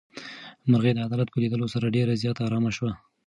[0.69, 2.91] مرغۍ د عدالت په لیدلو سره ډېره زیاته ارامه شوه.